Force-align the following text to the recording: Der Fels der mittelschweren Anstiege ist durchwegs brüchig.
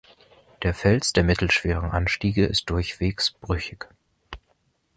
Der 0.63 0.73
Fels 0.73 1.13
der 1.13 1.23
mittelschweren 1.23 1.91
Anstiege 1.91 2.47
ist 2.47 2.71
durchwegs 2.71 3.29
brüchig. 3.39 3.85